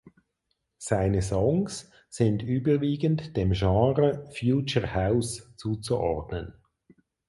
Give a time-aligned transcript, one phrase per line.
[0.79, 6.55] Seine Songs sind überwiegend dem Genre Future House zuzuordnen.